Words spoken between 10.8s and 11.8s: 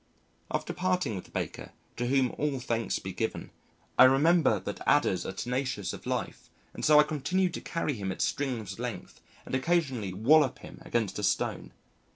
against a stone.